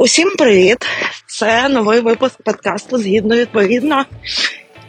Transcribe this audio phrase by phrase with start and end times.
[0.00, 0.86] Усім привіт!
[1.26, 4.04] Це новий випуск подкасту згідно відповідно.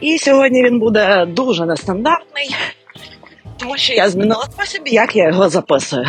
[0.00, 2.56] І сьогодні він буде дуже нестандартний,
[3.56, 6.06] тому що я змінила спосіб, як я його записую.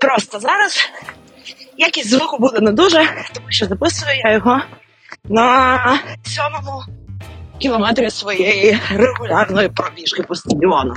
[0.00, 0.90] Просто зараз
[1.78, 4.62] якість звуку буде не дуже, тому що записую я його
[5.24, 5.78] на
[6.26, 6.82] сьомому
[7.58, 10.94] кілометрі своєї регулярної пробіжки по стадіону.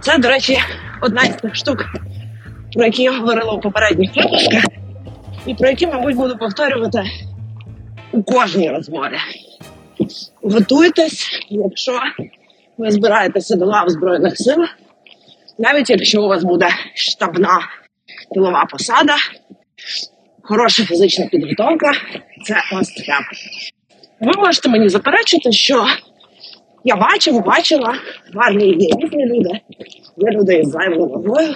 [0.00, 0.58] Це, до речі,
[1.00, 1.84] одна із тих штук,
[2.74, 4.64] про які я говорила у попередніх випусках
[5.46, 7.04] і про які, мабуть, буду повторювати
[8.12, 9.16] у кожній розмові.
[10.42, 12.00] Готуйтесь, якщо
[12.78, 14.64] ви збираєтеся до лав Збройних сил,
[15.58, 17.60] навіть якщо у вас буде штабна
[18.34, 19.16] тилова посада,
[20.42, 21.92] хороша фізична підготовка,
[22.44, 23.24] це must have.
[24.20, 25.86] Ви можете мені заперечити, що
[26.84, 27.98] я бачив, бачила,
[28.34, 29.60] в армії є різні люди,
[30.16, 31.54] є люди із зайвою вагою,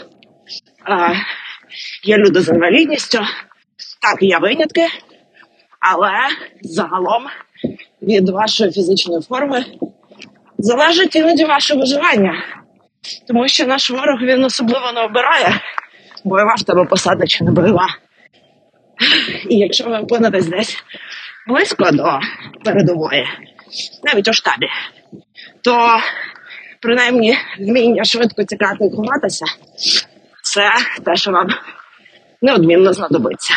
[2.05, 3.19] є люди з інвалідністю.
[4.05, 4.87] Так, є винятки,
[5.81, 6.13] але
[6.63, 7.27] загалом
[8.03, 9.65] від вашої фізичної форми
[10.59, 12.45] залежить іноді ваше виживання.
[13.29, 15.61] Тому що наш ворог він особливо не обирає,
[16.25, 17.87] бойова в тебе посада чи не бойова.
[19.51, 20.77] І якщо ви опинитесь десь
[21.49, 22.21] близько до
[22.65, 23.27] передової,
[24.05, 24.67] навіть у штабі,
[25.63, 25.99] то
[26.81, 29.45] принаймні вміння швидко тікати і ховатися
[30.43, 30.71] це
[31.05, 31.49] те, що вам
[32.43, 33.55] неодмінно знадобиться.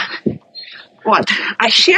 [1.04, 1.98] От, а ще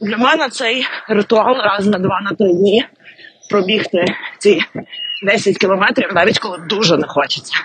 [0.00, 2.86] для мене цей ритуал раз на два на три дні
[3.50, 4.04] пробігти
[4.38, 4.62] ці
[5.22, 7.56] 10 кілометрів, навіть коли дуже не хочеться.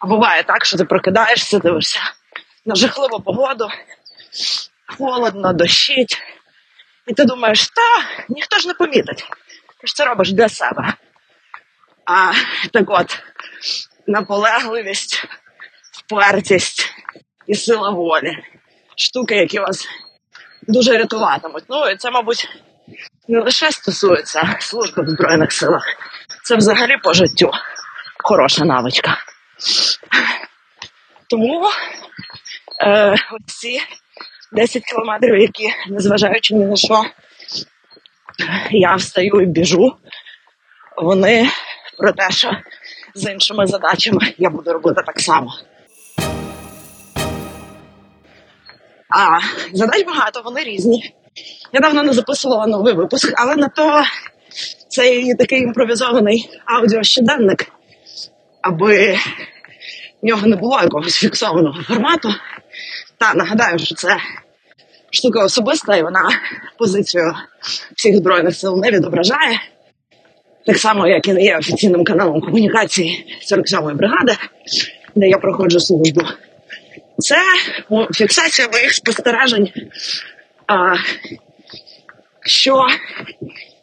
[0.00, 2.00] А буває так, що ти прокидаєшся, дивишся
[2.64, 3.68] на жахливу погоду,
[4.98, 6.22] холодно, дощить,
[7.06, 7.82] і ти думаєш, та
[8.28, 9.26] ніхто ж не помітить.
[9.80, 10.94] Ти ж це робиш для себе.
[12.06, 12.32] А
[12.72, 13.22] так от,
[14.06, 15.24] наполегливість,
[15.92, 16.94] впертість
[17.46, 18.38] і сила волі.
[19.02, 19.88] Штуки, які вас
[20.68, 21.64] дуже рятуватимуть.
[21.68, 22.48] Ну і це, мабуть,
[23.28, 25.82] не лише стосується служби в Збройних силах,
[26.44, 27.50] це взагалі по життю
[28.24, 29.16] хороша навичка.
[31.30, 31.70] Тому
[32.86, 33.80] е, ці
[34.52, 37.04] 10 кілометрів, які, незважаючи ні на що,
[38.70, 39.96] я встаю і біжу,
[40.96, 41.50] вони
[41.98, 42.50] про те, що
[43.14, 45.54] з іншими задачами я буду робити так само.
[49.14, 49.38] А
[49.72, 51.14] задач багато, вони різні.
[51.72, 54.02] Я давно не записувала новий випуск, але на то
[54.88, 57.72] цей такий імпровізований аудіощоденник,
[58.62, 59.18] аби
[60.22, 62.28] в нього не було якогось фіксованого формату.
[63.18, 64.16] Та нагадаю, що це
[65.10, 66.28] штука особиста, і вона
[66.78, 67.34] позицію
[67.96, 69.60] всіх збройних сил не відображає.
[70.66, 74.32] Так само, як і не є офіційним каналом комунікації 47-ї бригади,
[75.14, 76.22] де я проходжу службу.
[77.22, 77.36] Це
[78.14, 79.72] фіксація моїх спостережень,
[80.66, 80.94] а,
[82.40, 82.86] що,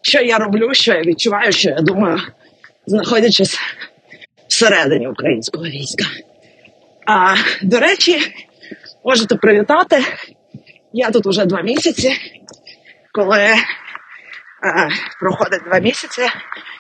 [0.02, 2.22] що я роблю, що я відчуваю, що я думаю,
[2.86, 3.60] знаходячись
[4.48, 6.06] всередині українського війська.
[7.08, 8.20] А, До речі,
[9.06, 10.04] можете привітати.
[10.94, 12.14] Я тут вже два місяці,
[13.12, 13.46] коли
[14.64, 14.90] а,
[15.20, 16.22] проходить два місяці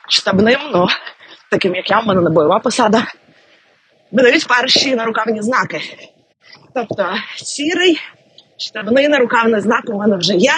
[0.10, 0.88] штабним, ну
[1.52, 3.06] таким як я, в мене не бойова посада,
[4.12, 5.82] видають перші нарукавні знаки.
[6.76, 8.00] Тобто сірий,
[8.58, 10.54] штабний нарукавний знак у мене вже є,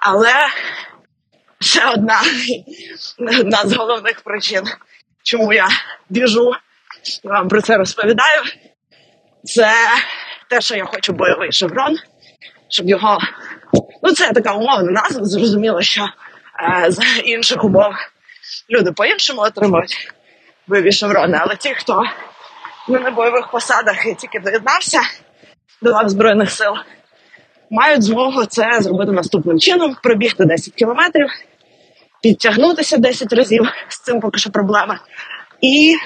[0.00, 0.32] але
[1.60, 2.20] ще одна,
[3.40, 4.64] одна з головних причин,
[5.22, 5.68] чому я
[6.08, 6.52] біжу
[7.24, 8.42] і вам про це розповідаю,
[9.44, 9.72] це
[10.50, 11.96] те, що я хочу бойовий шеврон,
[12.68, 13.18] щоб його.
[14.02, 17.92] Ну, це така умовна назва, зрозуміло, що е, з інших умов
[18.70, 20.12] люди по-іншому отримують
[20.66, 22.02] бойові шеврони, але ті, хто
[22.88, 25.00] не на бойових посадах і тільки доєднався
[25.82, 26.72] до лав Збройних сил,
[27.70, 31.26] мають змогу це зробити наступним чином: пробігти 10 кілометрів,
[32.22, 35.00] підтягнутися 10 разів з цим поки що проблема,
[35.60, 35.96] і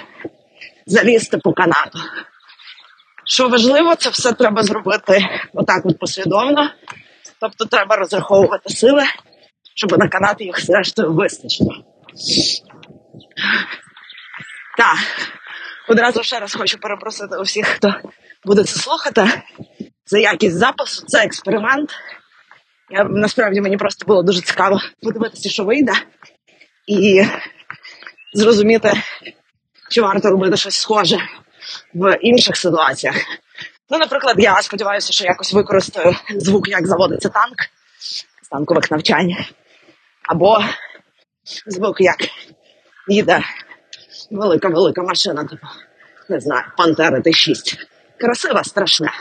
[0.86, 1.98] залізти по канату.
[3.24, 6.70] Що важливо, це все треба зробити отак от послідовно.
[7.40, 9.02] Тобто треба розраховувати сили,
[9.74, 11.74] щоб на канати їх зрештою вистачило.
[14.78, 14.98] Так,
[15.88, 17.94] одразу ще раз хочу перепросити усіх, хто
[18.44, 19.42] буде це слухати.
[20.04, 21.90] Це якість запису, це експеримент.
[22.90, 25.92] Я, Насправді мені просто було дуже цікаво подивитися, що вийде,
[26.86, 27.24] і
[28.34, 28.92] зрозуміти,
[29.90, 31.18] чи варто робити щось схоже
[31.94, 33.16] в інших ситуаціях.
[33.90, 37.56] Ну, наприклад, я сподіваюся, що якось використаю звук, як заводиться танк
[38.42, 39.36] з танкових навчань,
[40.28, 40.64] або
[41.66, 42.18] звук, як
[43.08, 43.40] їде
[44.32, 45.66] Велика, велика машина, типу,
[46.28, 47.76] не знаю, Пантера Т6.
[48.18, 49.12] Красива, страшна.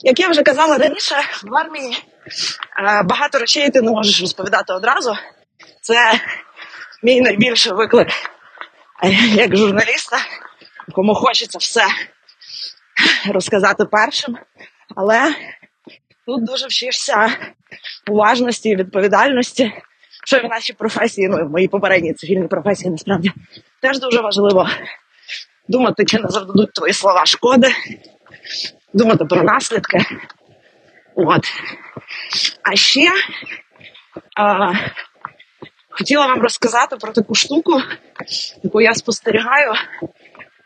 [0.00, 1.96] Як я вже казала раніше, в армії
[2.78, 5.16] е, багато речей ти не можеш розповідати одразу.
[5.80, 6.20] Це
[7.02, 8.08] мій найбільший виклик
[9.34, 10.18] як журналіста,
[10.92, 11.86] кому хочеться все
[13.26, 14.38] розказати першим.
[14.96, 15.34] Але
[16.26, 17.36] тут дуже вчишся
[18.10, 19.72] уважності і відповідальності,
[20.24, 23.32] що в нашій професії, ну і в моїй попередній цивільній професії насправді
[23.82, 24.68] теж дуже важливо
[25.68, 27.68] думати, чи не завдадуть твої слова шкоди,
[28.94, 29.98] думати про наслідки.
[31.14, 31.44] От.
[32.62, 33.12] А ще
[34.36, 34.72] а,
[35.90, 37.82] хотіла вам розказати про таку штуку,
[38.62, 39.72] яку я спостерігаю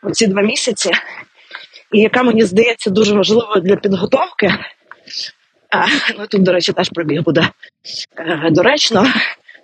[0.03, 0.91] оці два місяці,
[1.91, 4.51] і яка мені здається дуже важливою для підготовки.
[5.69, 5.85] А,
[6.17, 7.49] ну тут, до речі, теж пробіг буде
[8.17, 9.07] е, доречно.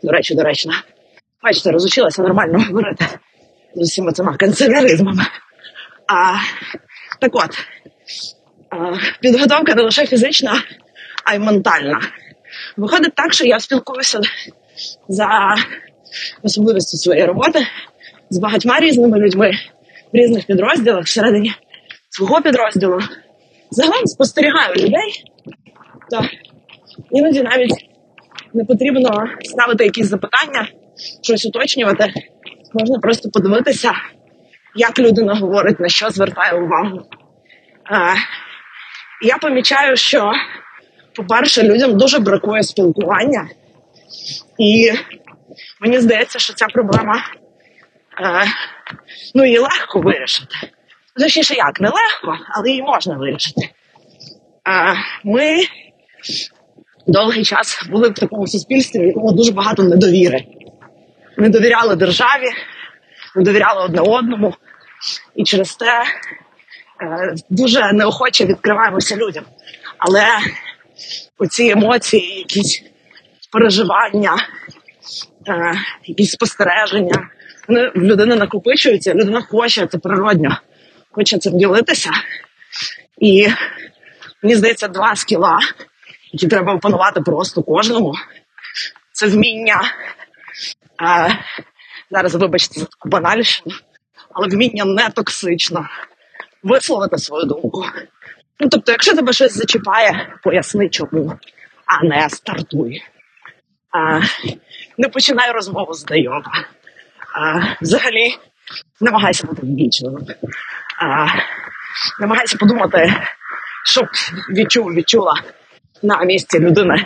[0.04, 0.74] До речі, доречно.
[1.44, 3.06] Бачите, розучилася нормально говорити
[3.76, 5.24] з усіма цими канцеляризмами.
[6.08, 6.36] А,
[7.20, 7.66] так от,
[8.70, 10.64] а, підготовка не лише фізична,
[11.26, 12.02] а й ментальна.
[12.78, 14.22] Виходить так, що я спілкуюся
[15.08, 15.56] за
[16.44, 17.68] особливістю своєї роботи
[18.30, 19.52] з багатьма різними людьми
[20.14, 21.54] в різних підрозділах всередині
[22.10, 23.00] свого підрозділу.
[23.72, 25.24] Загалом спостерігаю людей,
[26.12, 26.26] то
[27.12, 27.90] іноді навіть
[28.54, 30.68] не потрібно ставити якісь запитання,
[31.22, 32.14] щось уточнювати.
[32.74, 33.92] Можна просто подивитися,
[34.76, 37.02] як людина говорить, на що звертає увагу.
[37.86, 38.14] А,
[39.22, 40.32] я помічаю, що,
[41.16, 43.50] по-перше, людям дуже бракує спілкування,
[44.58, 44.92] і
[45.80, 47.24] мені здається, що ця проблема
[48.18, 48.44] а,
[49.36, 50.56] ну, її легко вирішити.
[51.20, 53.70] Точніше, як, нелегко, але її можна вирішити.
[54.64, 54.94] А,
[55.24, 55.58] ми
[57.08, 60.44] довгий час були в такому суспільстві, в якому дуже багато недовіри.
[61.38, 62.50] Не довіряли державі,
[63.36, 64.54] не довіряли одне одному,
[65.36, 66.04] і через те
[67.02, 69.46] е, дуже неохоче відкриваємося людям.
[69.98, 70.28] Але
[71.38, 72.84] оці емоції, якісь
[73.52, 74.36] переживання,
[75.48, 75.74] е,
[76.06, 77.30] якісь спостереження,
[77.68, 80.58] вони в людини накопичуються, людина хоче це природньо,
[81.12, 82.10] хоче цим ділитися.
[83.20, 83.48] І
[84.44, 85.60] мені здається, два скіла,
[86.32, 88.14] які треба опанувати просто кожному.
[89.12, 89.82] Це вміння.
[90.98, 91.30] А,
[92.12, 93.76] зараз, вибачте, за таку банальщину,
[94.34, 95.90] але вміння не токсично
[96.64, 97.86] висловити свою думку.
[98.60, 101.40] Ну, тобто, якщо тебе щось зачіпає, поясни чому,
[101.86, 103.04] а не стартуй.
[103.92, 104.22] А,
[104.98, 106.66] не починай розмову з знайома.
[107.36, 108.36] А, взагалі,
[109.02, 110.28] намагайся бути ввічливим.
[111.00, 111.28] А,
[112.20, 113.14] намагайся подумати,
[113.86, 114.06] щоб
[114.50, 115.34] відчув, відчула
[116.04, 117.06] на місці людини,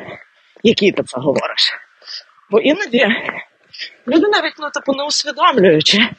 [0.64, 1.74] якій ти це говориш.
[2.52, 3.08] Бо іноді
[4.08, 6.10] люди навіть ну, типу, не усвідомлюючи,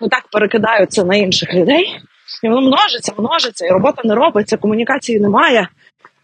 [0.00, 2.00] отак перекидаються на інших людей,
[2.42, 5.68] і воно множиться, множиться, і робота не робиться, комунікації немає,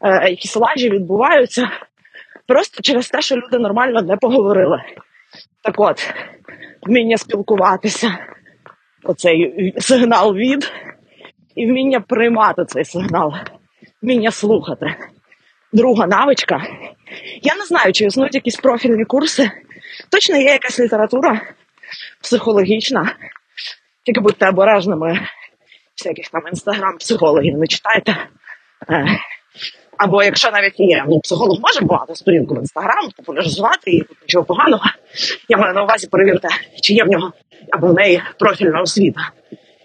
[0.00, 1.70] е, якісь лажі відбуваються.
[2.46, 4.82] Просто через те, що люди нормально не поговорили.
[5.62, 6.14] Так от,
[6.82, 8.18] вміння спілкуватися,
[9.04, 10.72] оцей сигнал від,
[11.54, 13.34] і вміння приймати цей сигнал,
[14.04, 14.94] вміння слухати.
[15.72, 16.62] Друга навичка.
[17.42, 19.50] Я не знаю, чи існують якісь профільні курси.
[20.10, 21.40] Точно є якась література
[22.22, 23.16] психологічна.
[24.06, 25.20] Тільки будьте обережними,
[25.96, 28.16] всяких там інстаграм-психологів не читайте.
[28.90, 29.06] Е,
[29.98, 34.44] Або якщо навіть є, ну психолог може багато сторінку в інстаграм, популяризувати і тут нічого
[34.44, 34.84] поганого.
[35.48, 36.48] Я маю на увазі перевірте,
[36.82, 37.32] чи є в нього
[37.70, 39.20] або в неї профільна освіта,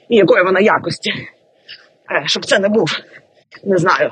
[0.09, 1.11] і якої вона якості.
[2.11, 2.99] Е, Щоб це не був,
[3.63, 4.11] не знаю,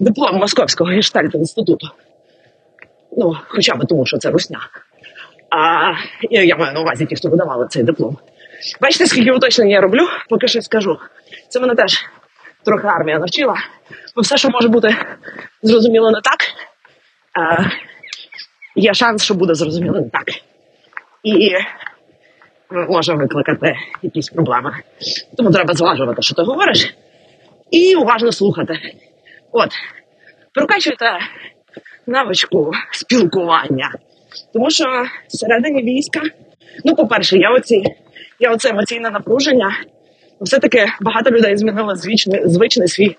[0.00, 1.88] диплом Московського гештальт інституту.
[3.16, 4.58] Ну, хоча б тому, що це русня.
[5.50, 5.92] А
[6.30, 8.18] я, маю на увазі ті, хто видавали цей диплом.
[8.80, 10.98] Бачите, скільки уточнень я роблю, поки щось скажу.
[11.48, 12.04] Це мене теж
[12.64, 13.56] трохи армія навчила.
[14.16, 14.96] Бо все, що може бути
[15.62, 16.40] зрозуміло не так,
[17.32, 17.64] а,
[18.76, 20.24] є шанс, що буде зрозуміло не так.
[21.22, 21.50] І
[22.88, 24.76] може викликати якісь проблеми.
[25.36, 26.94] Тому треба зважувати, що ти говориш,
[27.72, 28.78] і уважно слухати.
[29.52, 29.70] От,
[30.54, 31.18] прокачуйте
[32.06, 33.94] навичку спілкування.
[34.52, 34.84] Тому що
[35.28, 36.20] всередині війська,
[36.84, 37.82] ну, по-перше, я оці,
[38.40, 39.76] я оце емоційне напруження.
[40.40, 43.16] Все-таки багато людей змінили звичний, звичний свій е,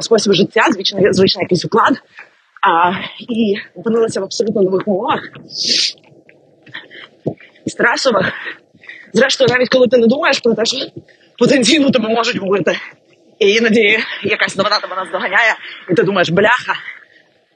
[0.00, 1.92] спосіб життя, звичний, звичний якийсь уклад,
[2.62, 2.92] а,
[3.28, 5.20] і опинилися в абсолютно нових умовах,
[7.66, 8.32] стресових.
[9.12, 10.76] Зрештою, навіть коли ти не думаєш про те, що
[11.38, 12.76] потенційно тебе можуть вбити.
[13.40, 15.54] І іноді якась новина тебе наздоганяє,
[15.90, 16.74] і ти думаєш, бляха,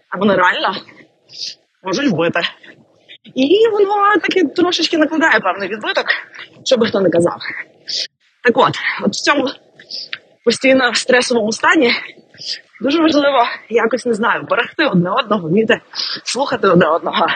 [0.09, 0.77] а вони реально
[1.83, 2.41] можуть вбити.
[3.35, 6.07] І воно таки трошечки накладає певний відбиток,
[6.65, 7.39] що би хто не казав.
[8.43, 9.49] Так от, от в цьому
[10.45, 11.93] постійно стресовому стані
[12.81, 15.81] Дуже важливо якось не знаю, берегти одне одного, вміти
[16.25, 17.27] слухати одне одного,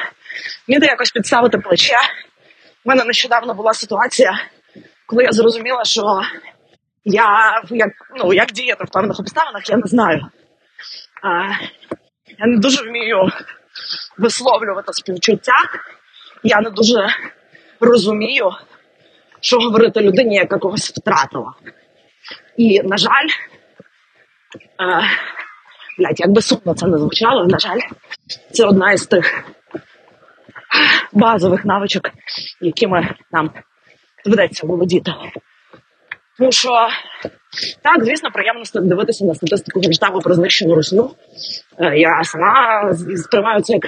[0.68, 1.96] вміти якось підставити плече.
[2.84, 4.40] У мене нещодавно була ситуація,
[5.06, 6.22] коли я зрозуміла, що
[7.04, 10.26] я як, ну, як діяти в певних обставинах, я не знаю.
[11.22, 11.28] А,
[12.38, 13.28] я не дуже вмію
[14.18, 15.54] висловлювати співчуття.
[16.42, 17.06] Я не дуже
[17.80, 18.50] розумію,
[19.40, 21.52] що говорити людині, яка когось втратила.
[22.56, 23.28] І, на жаль,
[24.80, 25.08] е,
[25.98, 27.80] блядь, як би сумно це не звучало, на жаль,
[28.52, 29.44] це одна із тих
[31.12, 32.10] базових навичок,
[32.60, 33.50] якими нам
[34.24, 35.14] доведеться володіти.
[36.38, 36.88] Тому що
[37.82, 41.10] так, звісно, приємно дивитися на статистику Генштабу про знищену Русню.
[41.78, 43.82] Е, Я сама сприймаю це як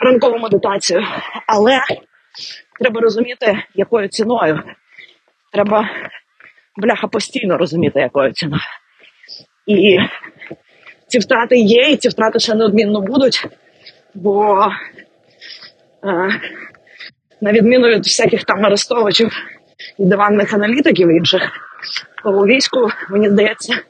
[0.00, 1.04] ранкову медитацію,
[1.46, 1.80] але
[2.80, 4.62] треба розуміти, якою ціною.
[5.52, 5.88] Треба
[6.76, 8.62] бляха постійно розуміти, якою ціною.
[9.66, 9.98] І
[11.06, 13.46] ці втрати є, і ці втрати ще неодмінно будуть,
[14.14, 14.66] бо
[16.04, 16.40] е,
[17.40, 19.32] на відміну від всяких там арестовичів
[19.98, 21.42] і диванних аналітиків інших,
[22.24, 23.82] у війську, мені здається,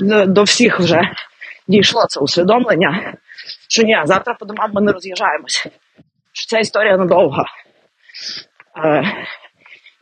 [0.00, 1.00] до, до всіх вже
[1.68, 3.14] дійшло це усвідомлення,
[3.68, 5.66] що ні, завтра по домам ми не роз'їжджаємось,
[6.32, 7.44] що ця історія надовга.
[8.84, 9.04] Е,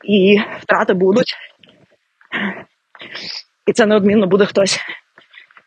[0.05, 1.37] і втрати будуть.
[3.67, 4.81] І це неодмінно буде хтось,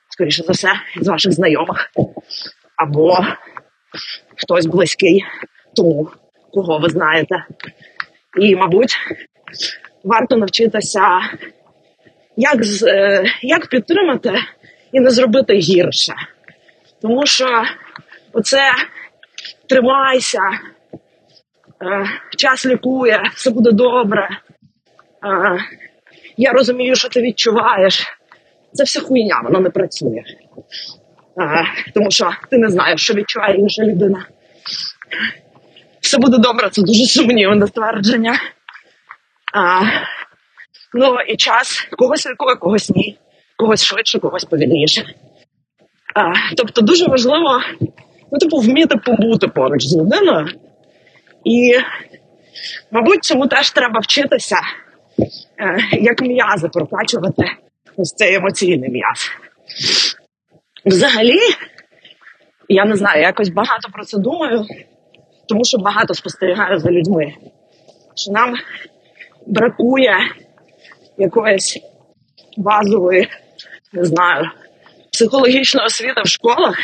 [0.09, 0.69] скоріше за все,
[1.01, 1.91] з ваших знайомих,
[2.75, 3.17] або
[4.37, 5.25] хтось близький
[5.75, 6.09] тому,
[6.53, 7.45] кого ви знаєте.
[8.39, 8.97] І, мабуть,
[10.03, 11.01] варто навчитися,
[12.37, 14.33] як, е, як підтримати
[14.91, 16.13] і не зробити гірше.
[17.01, 17.63] Тому що
[18.33, 18.71] оце
[19.69, 20.41] тримайся,
[21.83, 22.05] е,
[22.37, 24.29] час лікує, все буде добре.
[24.29, 25.59] Е,
[26.37, 28.07] я розумію, що ти відчуваєш.
[28.73, 30.23] Це все хуйня, воно не працює.
[31.93, 34.25] Тому що ти не знаєш, що відчуває інша людина.
[36.01, 38.39] Все буде добре, це дуже сумнівне ствердження.
[39.53, 39.81] А,
[40.93, 43.17] ну і час когось лікує, когось ні,
[43.57, 45.13] когось швидше, когось повільніше.
[46.15, 47.61] А, тобто дуже важливо
[48.31, 50.47] ну, типу, вміти побути поруч з людиною.
[51.43, 51.79] І,
[52.91, 54.57] мабуть, цьому теж треба вчитися,
[55.59, 57.43] е, як м'язи прокачувати
[57.97, 59.31] ось цей емоційний м'яз.
[60.85, 61.39] Взагалі,
[62.69, 64.65] я не знаю, якось багато про це думаю,
[65.47, 67.33] тому що багато спостерігаю за людьми,
[68.15, 68.55] що нам
[69.49, 70.17] бракує
[71.17, 71.79] якоїсь
[72.57, 73.27] базової,
[73.93, 74.49] не знаю,
[75.11, 76.77] психологічної освіти в школах.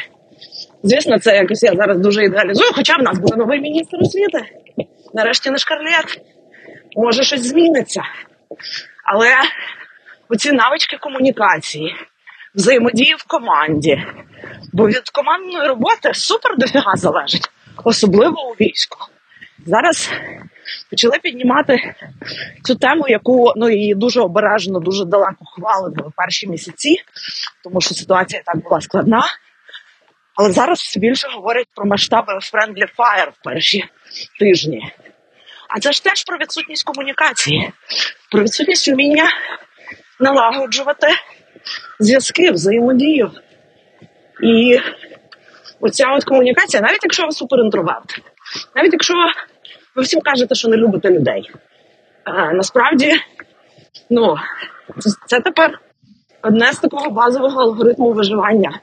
[0.83, 4.41] Звісно, це якось я зараз дуже ідеалізую, хоча в нас буде новий міністр освіти.
[5.13, 6.21] Нарешті не шкарлет.
[6.95, 8.01] Може, щось зміниться.
[9.03, 9.29] Але
[10.29, 11.95] оці навички комунікації,
[12.55, 14.03] взаємодії в команді.
[14.73, 17.49] Бо від командної роботи супер дофіга залежить,
[17.83, 18.97] особливо у війську.
[19.65, 20.11] Зараз
[20.89, 21.95] почали піднімати
[22.63, 26.95] цю тему, яку ну її дуже обережно, дуже далеко хвалили в перші місяці,
[27.63, 29.23] тому що ситуація так була складна.
[30.35, 33.85] Але зараз більше говорять про масштаби Friendly Fire в перші
[34.39, 34.91] тижні.
[35.69, 37.71] А це ж теж про відсутність комунікації,
[38.31, 39.29] про відсутність вміння
[40.19, 41.07] налагоджувати
[41.99, 43.31] зв'язки, взаємодію.
[44.43, 44.79] І
[45.79, 48.21] оця от комунікація, навіть якщо ви суперінтроверт,
[48.75, 49.13] навіть якщо
[49.95, 51.51] ви всім кажете, що не любите людей,
[52.23, 53.11] а, насправді,
[54.09, 54.35] ну,
[54.99, 55.79] це, це тепер
[56.41, 58.79] одне з такого базового алгоритму виживання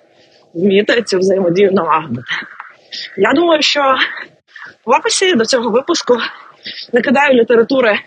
[0.54, 2.32] вміти цю взаємодію налагодити.
[3.16, 3.96] Я думаю, що
[4.86, 6.16] в описі до цього випуску
[6.92, 7.98] накидаю літератури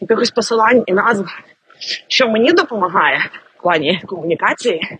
[0.00, 1.26] якихось посилань і назв,
[2.08, 3.18] що мені допомагає
[3.58, 4.98] в плані комунікації,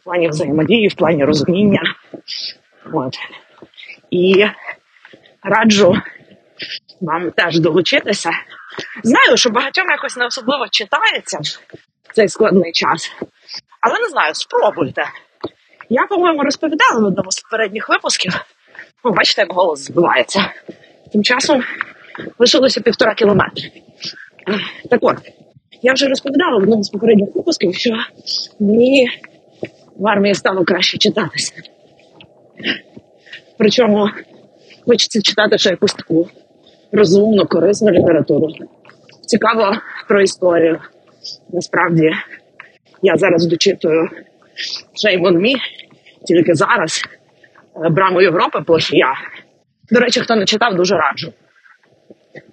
[0.00, 1.82] в плані взаємодії, в плані розуміння.
[2.92, 3.14] От.
[4.10, 4.46] І
[5.42, 5.96] раджу
[7.00, 8.30] вам теж долучитися.
[9.02, 11.38] Знаю, що багатьом якось не особливо читається
[12.12, 13.12] цей складний час,
[13.80, 15.04] але не знаю, спробуйте.
[15.88, 18.32] Я, по-моєму, розповідала в одному з попередніх випусків.
[19.02, 20.52] О, бачите, як голос збивається.
[21.12, 21.62] Тим часом
[22.38, 23.70] лишилося півтора кілометри.
[24.48, 25.16] Е, Так от,
[25.82, 27.96] я вже розповідала в одному з попередніх випусків, що
[28.60, 29.10] мені
[29.96, 31.52] в армії стало краще читатися.
[33.58, 34.10] Причому
[34.86, 36.28] хочеться читати ще якусь таку
[36.92, 38.48] розумну, корисну літературу.
[39.26, 39.76] Цікаво
[40.08, 40.80] про історію.
[41.52, 42.10] Насправді,
[43.02, 44.08] я зараз дочитую
[45.04, 45.54] on Me,
[46.26, 47.02] тільки зараз
[47.84, 49.14] е, Браму Європи плохія.
[49.90, 51.32] До речі, хто не читав, дуже раджу.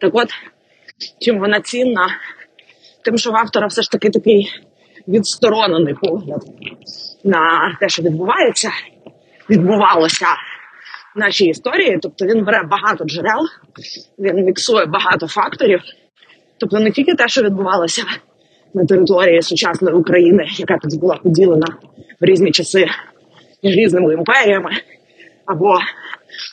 [0.01, 0.27] Так от,
[1.21, 2.07] чим вона цінна,
[3.05, 4.49] тим, що в автора все ж таки такий
[5.07, 6.41] відсторонений погляд
[7.23, 8.71] на те, що відбувається,
[9.49, 10.25] відбувалося
[11.15, 11.99] нашій історії.
[12.01, 13.47] Тобто він бере багато джерел,
[14.19, 15.81] він міксує багато факторів.
[16.59, 18.03] Тобто не тільки те, що відбувалося
[18.73, 21.67] на території сучасної України, яка тоді була поділена
[22.21, 22.87] в різні часи
[23.63, 24.71] різними імперіями,
[25.45, 25.79] або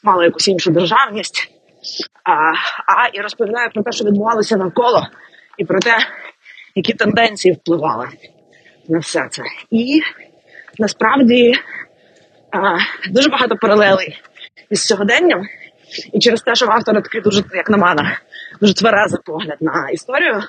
[0.03, 1.51] мала якусь іншу державність,
[2.25, 2.33] а,
[2.87, 5.07] а і розповідає про те, що відбувалося навколо,
[5.59, 5.99] і про те,
[6.75, 8.09] які тенденції впливали
[8.89, 9.43] на все це.
[9.71, 10.01] І
[10.79, 11.55] насправді
[12.51, 12.79] а,
[13.11, 14.19] дуже багато паралелей
[14.71, 15.43] із сьогоденням,
[16.13, 18.19] і через те, що в автора такий дуже, як на мене,
[18.61, 20.43] дуже тверезий погляд на історію,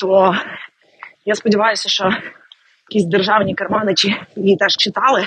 [0.00, 0.36] то
[1.24, 2.10] я сподіваюся, що
[2.90, 5.26] якісь державні керманичі її теж читали,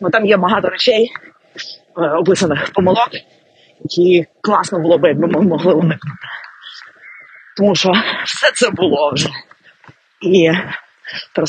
[0.00, 1.10] бо там є багато речей,
[1.98, 3.08] е, описаних помилок,
[3.80, 6.26] які класно було би, якби ми могли уникнути.
[7.56, 7.92] Тому що
[8.24, 9.28] все це було вже.
[10.20, 10.50] І
[11.34, 11.46] про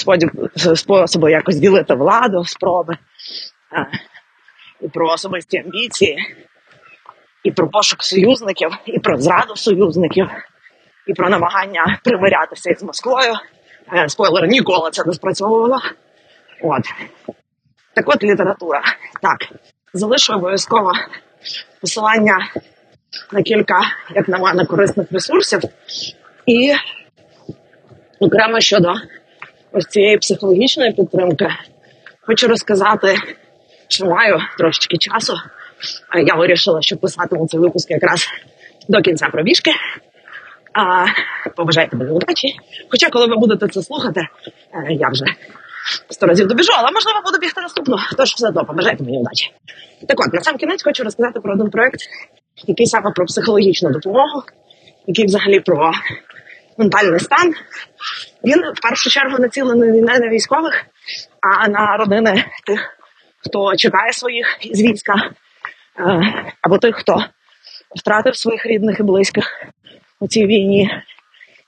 [0.75, 2.97] способи якось ділити владу, спроби,
[3.73, 3.87] е,
[4.81, 6.17] і про особисті амбіції,
[7.43, 10.29] і про пошук союзників, і про зраду союзників,
[11.07, 13.33] і про намагання примирятися із Москвою.
[13.93, 15.79] Е, спойлер, ніколи це не спрацьовувало.
[16.61, 16.83] От.
[17.93, 18.81] Так от література.
[19.21, 19.37] Так,
[19.93, 20.91] залишу обов'язково
[21.81, 22.37] посилання
[23.31, 23.81] на кілька,
[24.15, 25.59] як на мене, корисних ресурсів.
[26.45, 26.73] І
[28.19, 28.93] окремо щодо
[29.71, 31.47] ось цієї психологічної підтримки,
[32.21, 33.15] хочу розказати,
[34.01, 35.33] маю трошечки часу.
[36.25, 38.27] Я вирішила, що писатиму цей випуск якраз
[38.87, 39.71] до кінця пробіжки.
[40.73, 41.05] А,
[41.55, 42.47] Побажайте мені удачі.
[42.91, 45.25] Хоча, коли ви будете це слухати, е, я вже
[46.09, 47.97] сто разів добіжу, але можливо буду бігти наступно.
[48.17, 49.51] Тож все одно побажайте мені удачі.
[50.07, 51.99] Так от, на сам кінець хочу розказати про один проект,
[52.67, 54.43] який саме про психологічну допомогу,
[55.07, 55.91] який взагалі про
[56.77, 57.53] ментальний стан.
[58.43, 60.85] Він в першу чергу націлений не на військових,
[61.41, 62.94] а на родини тих,
[63.45, 65.13] хто чекає своїх із війська,
[65.99, 67.25] е, або тих, хто
[67.95, 69.65] втратив своїх рідних і близьких
[70.19, 70.89] у цій війні.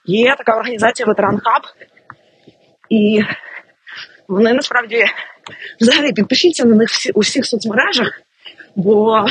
[0.06, 1.62] Є така організація Ветеран Хаб,
[2.90, 3.24] і
[4.28, 5.06] вони насправді
[5.82, 8.22] взагалі підпишіться на них всі, у всіх соцмережах,
[8.76, 9.26] бо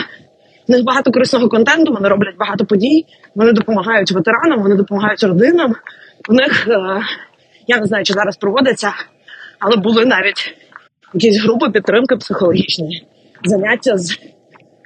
[0.68, 5.74] в них багато корисного контенту, вони роблять багато подій, вони допомагають ветеранам, вони допомагають родинам.
[6.28, 7.02] У них е,
[7.66, 8.92] я не знаю, чи зараз проводиться,
[9.58, 10.65] але були навіть
[11.16, 13.06] якісь групи підтримки психологічної,
[13.44, 14.18] заняття з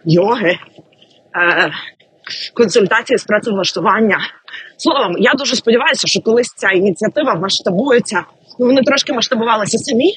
[0.05, 0.59] йоги,
[1.37, 1.71] е,
[2.55, 4.19] консультації з працевлаштування.
[4.77, 8.25] Словом, я дуже сподіваюся, що колись ця ініціатива масштабується.
[8.59, 10.17] Ну, вони трошки масштабувалися самі,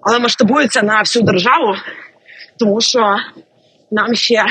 [0.00, 1.74] але масштабуються на всю державу,
[2.58, 3.16] тому що
[3.90, 4.44] нам ще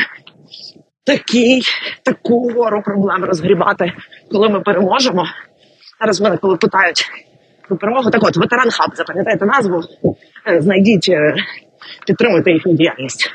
[1.04, 1.62] такий,
[2.04, 3.94] таку гору проблем розгрібати,
[4.32, 5.26] коли ми переможемо.
[6.00, 7.06] Зараз мене коли питають
[7.76, 9.82] перемогу, так от ветеран хаб, запам'ятайте назву,
[10.48, 11.36] е, знайдіть, е,
[12.08, 13.32] підтримуйте їхню діяльність.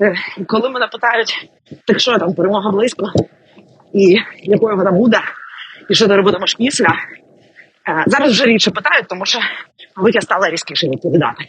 [0.00, 0.14] Е,
[0.46, 1.50] коли мене питають,
[1.86, 3.12] так що там перемога близько,
[3.92, 5.20] і якою вона буде,
[5.90, 6.88] і що ти робитимеш після,
[8.06, 9.38] зараз вже рідше питають, тому що
[9.96, 11.44] мабуть, я стала різкіше відповідати.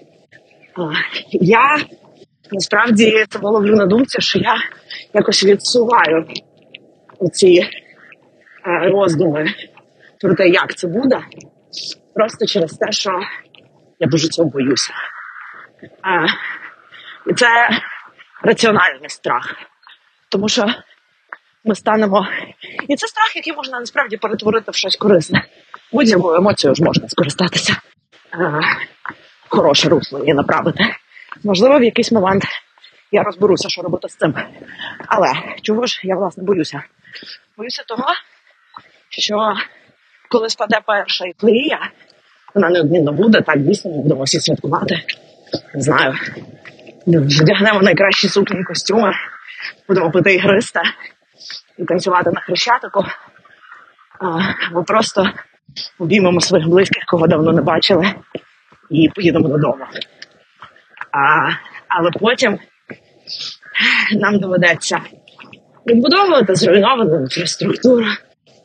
[1.32, 1.78] Я
[2.52, 4.56] насправді це ловлю на думці, що я
[5.14, 6.26] якось відсуваю
[7.20, 7.70] оці
[8.66, 9.46] роздуми
[10.22, 11.22] про те, як це буде,
[12.16, 13.12] просто через те, що
[14.00, 14.94] я дуже цього боюся.
[17.28, 17.70] І це
[18.44, 19.56] раціональний страх.
[20.30, 20.66] Тому що
[21.66, 22.28] ми станемо.
[22.88, 25.44] І це страх, який можна насправді перетворити в щось корисне.
[25.92, 27.76] Будь-якою емоцією ж можна скористатися.
[28.34, 28.62] Е,
[29.50, 30.86] хороше русло і направити.
[31.44, 32.44] Можливо, в якийсь момент
[33.12, 34.34] я розберуся, що робити з цим.
[35.08, 36.84] Але чого ж я власне боюся?
[37.58, 38.06] Боюся того,
[39.10, 39.54] що
[40.30, 41.92] коли спаде перша ейфорія,
[42.56, 44.96] вона неодмінно буде, так дійсно ми будемо всі святкувати.
[45.76, 46.14] Не знаю,
[47.08, 49.14] вдягнемо найкращі сукні костюми,
[49.88, 50.82] будемо пити ігриста
[51.78, 53.06] і танцювати на хрещатику.
[54.70, 55.30] Або просто
[56.00, 58.14] обіймемо своїх близьких, кого давно не бачили,
[58.90, 59.86] і поїдемо додому.
[61.12, 61.50] А,
[61.88, 62.60] Але потім
[64.12, 65.02] нам доведеться
[65.88, 68.06] відбудовувати зруйновану інфраструктуру.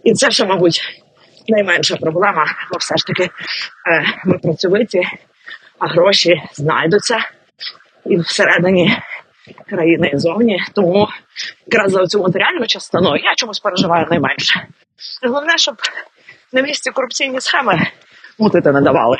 [0.05, 0.81] І це ще, мабуть,
[1.49, 3.31] найменша проблема, бо все ж таки е,
[4.25, 5.03] ми працьовиті,
[5.79, 7.19] а гроші знайдуться
[8.07, 8.99] і всередині
[9.69, 10.63] країни і зовні.
[10.75, 11.09] Тому
[11.67, 14.67] якраз за цю матеріальну частину я чомусь переживаю найменше.
[15.23, 15.75] Головне, щоб
[16.53, 17.87] на місці корупційні схеми
[18.39, 19.17] мутити не давали.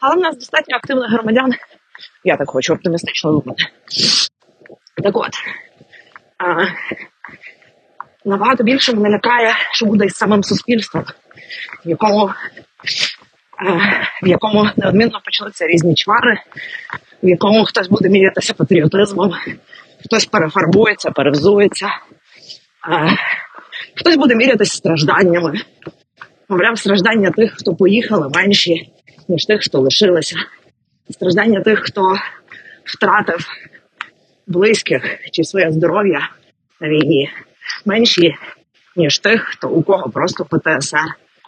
[0.00, 1.52] Але в нас достатньо активних громадян.
[2.24, 3.64] Я так хочу оптимістично думати.
[5.02, 5.32] Так от.
[6.38, 6.66] А,
[8.24, 11.04] набагато більше мене лякає, що буде із самим суспільством,
[11.84, 12.32] в якому, е,
[14.22, 16.38] в якому неодмінно почнуться різні чвари,
[17.22, 19.32] в якому хтось буде мірятися патріотизмом,
[20.04, 23.16] хтось перефарбується, перевзується, е,
[23.94, 25.60] хтось буде мірятися стражданнями.
[26.48, 28.92] Мовляв, страждання тих, хто поїхали, менші,
[29.28, 30.36] ніж тих, хто лишилися.
[31.10, 32.16] Страждання тих, хто
[32.84, 33.46] втратив
[34.46, 36.30] близьких чи своє здоров'я
[36.80, 37.30] на війні,
[37.84, 38.34] менші,
[38.96, 40.98] ніж тих, хто у кого просто ПТСР.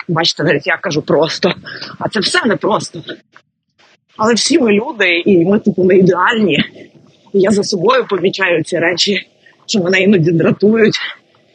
[0.08, 1.54] Бачите, навіть я кажу просто,
[1.98, 3.02] а це все не просто.
[4.16, 6.58] Але всі ми люди, і ми типу не ідеальні.
[7.32, 9.28] Я за собою помічаю ці речі,
[9.66, 10.98] що мене іноді дратують,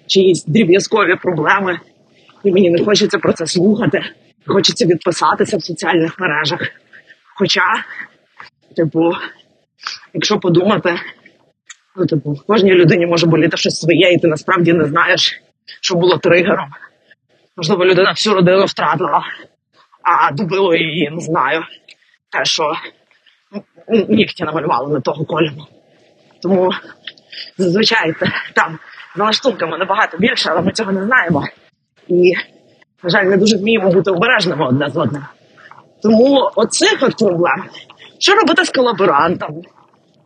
[0.08, 1.80] чиїсь дріб'язкові проблеми,
[2.44, 4.04] і мені не хочеться про це слухати.
[4.46, 6.60] Хочеться відписатися в соціальних мережах.
[7.36, 7.86] Хоча,
[8.76, 9.12] типу,
[10.14, 10.96] якщо подумати,
[11.96, 15.42] ну, типу, кожній людині може боліти щось своє, і ти насправді не знаєш,
[15.82, 16.70] що було тригером.
[17.58, 19.24] Можливо, людина всю родину втратила,
[20.04, 21.62] а добило її, не знаю,
[22.32, 22.74] те, що
[24.10, 25.68] нігті намалювали не того кольору.
[26.42, 26.72] Тому
[27.58, 28.14] зазвичай
[28.56, 28.80] там
[29.16, 31.44] за лаштунками набагато більше, але ми цього не знаємо.
[32.08, 32.34] І,
[33.04, 35.26] на жаль, не дуже вміємо бути обережними одне з одним.
[36.04, 37.64] Тому оцих от проблем.
[38.20, 39.62] Що робити з колаборантом?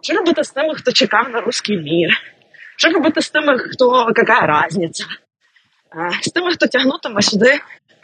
[0.06, 2.10] Що робити з тими, хто чекав на русський мір?
[2.78, 5.06] Що робити з тими, хто яка різниця?
[5.96, 7.60] Е, З тими, хто тягнутиме сюди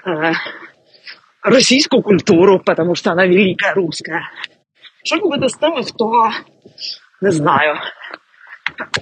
[0.08, 0.36] е,
[1.44, 4.22] російську культуру, тому що вона велика руська.
[5.04, 6.32] Що робити з тими, хто
[7.22, 7.76] не знаю,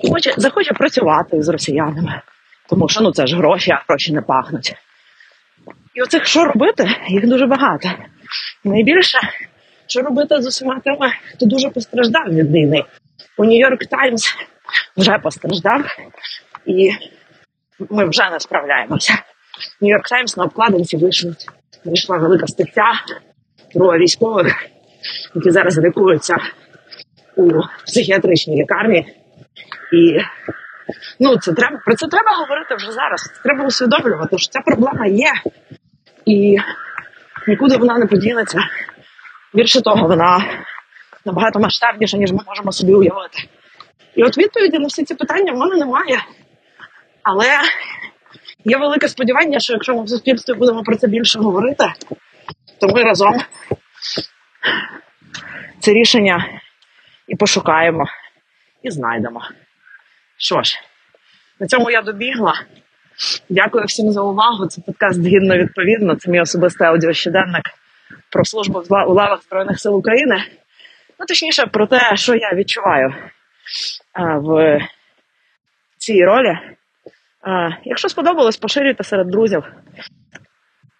[0.09, 2.21] хоче, захоче працювати з росіянами,
[2.69, 4.75] тому що ну це ж гроші, а гроші не пахнуть.
[5.93, 6.95] І оцих що робити?
[7.07, 7.89] Їх дуже багато.
[8.63, 9.19] Найбільше,
[9.89, 12.83] що робити з усіма тими, хто дуже постраждав від війни.
[13.37, 14.35] У Нью-Йорк Таймс
[14.97, 15.97] вже постраждав,
[16.65, 16.91] і
[17.89, 19.13] ми вже не справляємося.
[19.81, 21.31] Нью-Йорк Таймс на обкладинці вийшла,
[21.85, 22.93] вийшла велика стаття
[23.73, 24.65] про військових,
[25.35, 26.37] які зараз лікуються
[27.35, 27.51] у
[27.85, 29.15] психіатричній лікарні.
[29.93, 30.19] І
[31.19, 33.21] ну, це треба про це треба говорити вже зараз.
[33.21, 35.31] Це треба усвідомлювати, що ця проблема є,
[36.25, 36.57] і
[37.47, 38.59] нікуди вона не подінеться.
[39.53, 40.65] Більше того, вона
[41.25, 43.37] набагато масштабніша, ніж ми можемо собі уявити.
[44.15, 46.19] І от відповіді на всі ці питання в мене немає.
[47.23, 47.59] Але
[48.65, 51.93] є велике сподівання, що якщо ми в суспільстві будемо про це більше говорити,
[52.81, 53.33] то ми разом
[55.79, 56.61] це рішення
[57.27, 58.05] і пошукаємо,
[58.83, 59.41] і знайдемо.
[60.37, 60.79] Що ж,
[61.59, 62.53] на цьому я добігла.
[63.49, 64.67] Дякую всім за увагу.
[64.67, 66.15] Це подкаст гідно відповідно.
[66.15, 67.63] Це мій особистий аудіощоденник
[68.31, 70.43] про службу у лавах Збройних сил України.
[71.19, 73.13] Ну, точніше, про те, що я відчуваю
[74.13, 74.79] а, в
[75.97, 76.57] цій ролі.
[77.41, 79.63] А, якщо сподобалось, поширюйте серед друзів,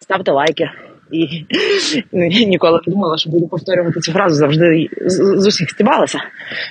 [0.00, 0.70] ставте лайки.
[1.12, 1.46] І
[2.12, 4.34] ні- ніколи не думала, що буду повторювати цю фразу.
[4.34, 6.18] Завжди з, усіх стібалася,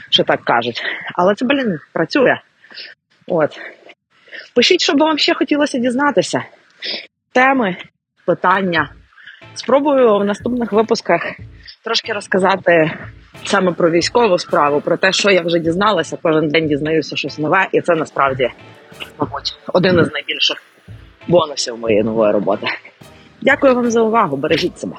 [0.10, 0.82] що так кажуть.
[1.15, 2.39] Але це, блін, працює.
[3.28, 3.60] От.
[4.56, 6.43] Пишіть, що би вам ще хотілося дізнатися.
[7.32, 7.78] Теми,
[8.25, 8.89] питання.
[9.54, 11.21] Спробую в наступних випусках
[11.84, 12.91] трошки розказати
[13.45, 16.17] саме про військову справу, про те, що я вже дізналася.
[16.21, 18.49] Кожен день дізнаюся щось нове, і це насправді,
[19.19, 20.58] мабуть, один із найбільших
[21.28, 22.67] бонусів моєї нової роботи.
[23.41, 24.38] Дякую вам за увагу.
[24.38, 24.95] Бережіть себе.